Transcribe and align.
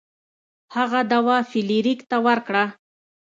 هغه 0.75 0.99
دوا 1.11 1.37
فلیریک 1.49 1.99
ته 2.09 2.17
ورکړه. 2.27 2.65